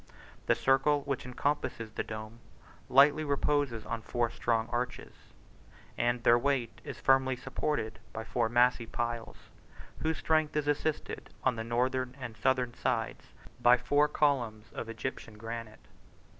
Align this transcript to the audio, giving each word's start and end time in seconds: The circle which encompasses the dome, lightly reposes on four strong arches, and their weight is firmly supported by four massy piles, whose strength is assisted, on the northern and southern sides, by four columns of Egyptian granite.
The 0.47 0.55
circle 0.55 1.01
which 1.03 1.27
encompasses 1.27 1.91
the 1.91 2.01
dome, 2.03 2.39
lightly 2.89 3.23
reposes 3.23 3.85
on 3.85 4.01
four 4.01 4.31
strong 4.31 4.67
arches, 4.71 5.13
and 5.95 6.23
their 6.23 6.39
weight 6.39 6.81
is 6.83 6.99
firmly 6.99 7.35
supported 7.35 7.99
by 8.11 8.23
four 8.23 8.49
massy 8.49 8.87
piles, 8.87 9.37
whose 9.99 10.17
strength 10.17 10.55
is 10.55 10.67
assisted, 10.67 11.29
on 11.43 11.55
the 11.55 11.63
northern 11.63 12.15
and 12.19 12.35
southern 12.35 12.73
sides, 12.73 13.27
by 13.61 13.77
four 13.77 14.07
columns 14.07 14.71
of 14.73 14.89
Egyptian 14.89 15.37
granite. 15.37 15.85